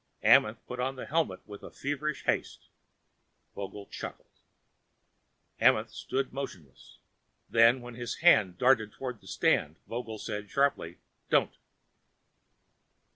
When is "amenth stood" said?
5.61-6.33